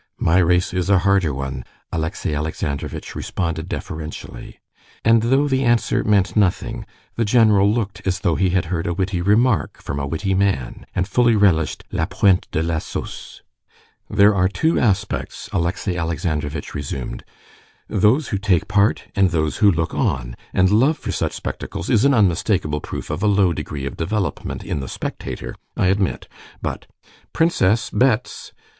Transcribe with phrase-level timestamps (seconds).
[0.17, 4.59] "My race is a harder one," Alexey Alexandrovitch responded deferentially.
[5.05, 8.95] And though the answer meant nothing, the general looked as though he had heard a
[8.95, 13.43] witty remark from a witty man, and fully relished la pointe de la sauce.
[14.09, 17.23] "There are two aspects," Alexey Alexandrovitch resumed:
[17.87, 22.05] "those who take part and those who look on; and love for such spectacles is
[22.05, 26.27] an unmistakable proof of a low degree of development in the spectator, I admit,
[26.59, 26.87] but...."
[27.33, 28.51] "Princess, bets!"